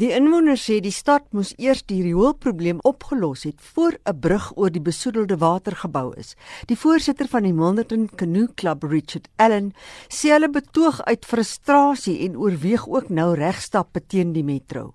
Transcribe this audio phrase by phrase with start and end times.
[0.00, 4.70] Die inwoners sê die stad moes eers die rioolprobleem opgelos het voor 'n brug oor
[4.72, 6.36] die besoedelde water gebou is.
[6.66, 9.74] Die voorsitter van die Milnerton Canoe Club, Richard Allen,
[10.08, 14.94] sê hulle betoog uit frustrasie en oorweeg ook nou regstappe teen die metro.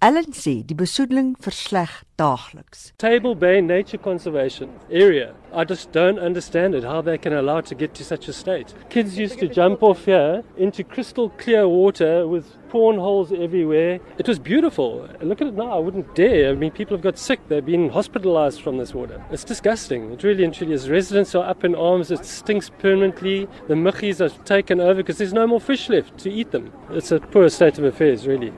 [0.00, 1.88] Allen sê die besoedeling versleg
[2.18, 2.92] daagliks.
[2.98, 5.34] Table Bay Nature Conservation area.
[5.52, 8.32] I just don't understand it how they can allow it to get to such a
[8.32, 8.74] state.
[8.90, 14.00] Kids used to jump off here into crystal clear water with prawn holes everywhere.
[14.18, 15.08] It was beautiful.
[15.20, 15.76] Look at it now.
[15.76, 16.50] I wouldn't dare.
[16.50, 17.40] I mean, people have got sick.
[17.48, 19.24] They've been hospitalized from this water.
[19.30, 20.12] It's disgusting.
[20.12, 20.90] It really and truly is.
[20.90, 22.10] Residents are up in arms.
[22.10, 23.48] It stinks permanently.
[23.68, 26.72] The muggies are taken over because there's no more fish left to eat them.
[26.90, 28.52] It's a poor state of affairs, really.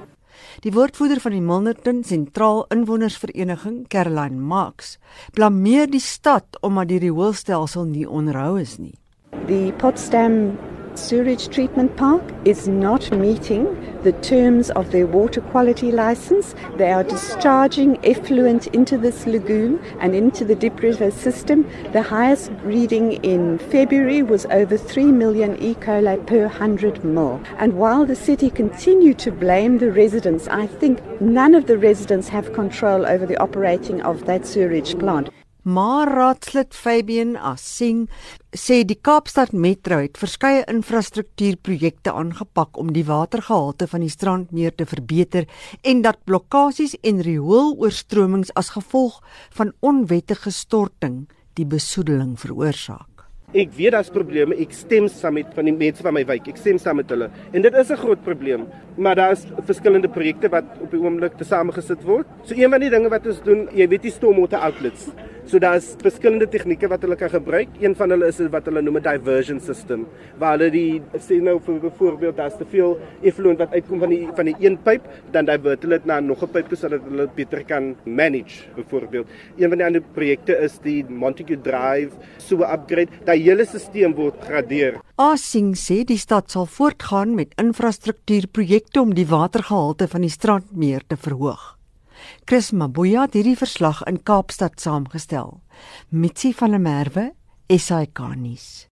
[0.65, 4.99] Die woordvoerder van die Milnerton Sentraal Inwonersvereniging, Caroline Marx,
[5.33, 8.95] blameer die stad omdat die rioolstelsel nie onderhou is nie.
[9.47, 10.57] The Potsdam
[10.99, 13.65] sewage treatment park is not meeting
[14.03, 16.55] the terms of their water quality license.
[16.77, 21.69] They are discharging effluent into this lagoon and into the Deep River system.
[21.93, 25.75] The highest reading in February was over 3 million E.
[25.75, 27.41] coli per 100 mil.
[27.59, 32.29] And while the city continue to blame the residents, I think none of the residents
[32.29, 35.31] have control over the operating of that sewage plant.
[35.67, 38.05] Maar raadslid Fabian Assing
[38.55, 44.87] sê die Kaapstad Metro het verskeie infrastruktuurprojekte aangepak om die watergehalte van die strandmeer te
[44.87, 45.51] verbeter
[45.83, 49.19] en dat blokkades en riooloorstromings as gevolg
[49.59, 51.25] van onwettige storting
[51.59, 53.27] die besoedeling veroorsaak.
[53.51, 54.55] Ek weet daar's probleme.
[54.63, 56.47] Ek stem saam met van die mense van my wijk.
[56.53, 57.27] Ek stem saam met hulle.
[57.51, 58.67] En dit is 'n groot probleem.
[58.97, 62.27] Maar daar's verskillende projekte wat op die oomblik te samegesit word.
[62.45, 65.11] So een van die dinge wat ons doen, jy weet die stormwater outlets.
[65.47, 67.69] So daar's verskillende tegnieke wat hulle kan gebruik.
[67.79, 70.07] Een van hulle is wat hulle noem 'n diversion system
[70.39, 74.29] waar hulle die sê nou vir byvoorbeeld daar's te veel effluent wat uitkom van die
[74.35, 77.65] van die een pyp, dan divert hulle dit na nog 'n pyp sodat hulle beter
[77.65, 79.27] kan manage byvoorbeeld.
[79.57, 83.09] Een van die ander projekte is die Montague Drive sewer upgrade.
[83.25, 85.01] Daai hele stelsel word gradeer.
[85.17, 91.17] Asing sê die stad sal voortgaan met infrastruktuurprojekte om die watergehalte van die strandmeer te
[91.17, 91.77] verhoog.
[92.45, 95.61] Chris Mabuya het hierdie verslag in Kaapstad saamgestel.
[96.09, 97.33] Mitsi van der Merwe,
[97.69, 98.87] SAK nuus.